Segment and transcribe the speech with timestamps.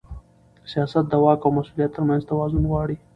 [0.71, 2.95] سیاست د واک او مسؤلیت ترمنځ توازن غواړي